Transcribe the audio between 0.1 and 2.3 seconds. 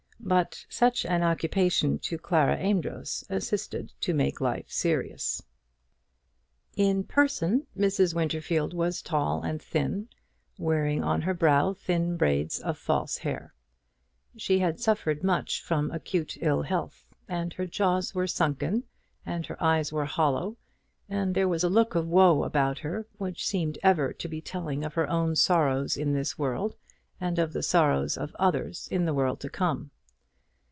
But such an occupation to